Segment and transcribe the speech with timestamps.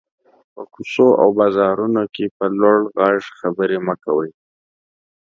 [0.53, 4.29] په کوڅو او بازارونو کې په لوړ غږ خبري مه کوٸ.